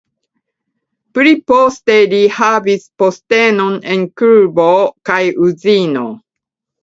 Pli 1.17 1.33
poste 1.51 1.97
li 2.13 2.21
havis 2.37 2.87
postenon 3.03 3.77
en 3.95 4.07
klubo 4.21 4.67
kaj 5.11 5.21
uzino. 5.49 6.07